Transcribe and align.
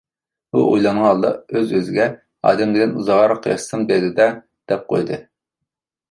ئۇ 0.53 0.61
ئويلانغان 0.67 1.03
ھالدا 1.07 1.29
ئۆز-ئۆزىگە: 1.57 2.07
«ئادەم 2.51 2.73
دېگەن 2.77 2.95
ئۇزاقراق 3.01 3.45
ياشىسام 3.51 3.83
دەيدۇ-دە» 3.91 4.27
دەپ 4.73 4.89
قويدى. 4.95 5.21